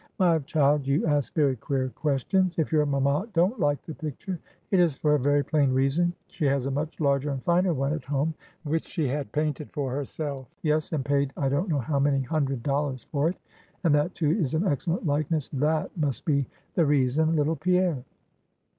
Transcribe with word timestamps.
"My 0.17 0.39
child, 0.39 0.87
you 0.87 1.05
ask 1.05 1.31
very 1.35 1.55
queer 1.55 1.89
questions. 1.89 2.57
If 2.57 2.71
your 2.71 2.87
mamma 2.87 3.27
don't 3.33 3.59
like 3.59 3.83
the 3.83 3.93
picture, 3.93 4.39
it 4.71 4.79
is 4.79 4.95
for 4.95 5.13
a 5.13 5.19
very 5.19 5.43
plain 5.43 5.71
reason. 5.71 6.11
She 6.25 6.43
has 6.45 6.65
a 6.65 6.71
much 6.71 6.99
larger 6.99 7.29
and 7.29 7.43
finer 7.43 7.71
one 7.71 7.93
at 7.93 8.05
home, 8.05 8.33
which 8.63 8.87
she 8.87 9.07
had 9.07 9.31
painted 9.31 9.69
for 9.69 9.91
herself; 9.91 10.55
yes, 10.63 10.91
and 10.91 11.05
paid 11.05 11.33
I 11.37 11.49
don't 11.49 11.69
know 11.69 11.77
how 11.77 11.99
many 11.99 12.21
hundred 12.23 12.63
dollars 12.63 13.03
for 13.11 13.29
it; 13.29 13.37
and 13.83 13.93
that, 13.93 14.15
too, 14.15 14.31
is 14.31 14.55
an 14.55 14.65
excellent 14.65 15.05
likeness, 15.05 15.49
that 15.49 15.95
must 15.95 16.25
be 16.25 16.47
the 16.73 16.87
reason, 16.87 17.35
little 17.35 17.55
Pierre." 17.55 18.03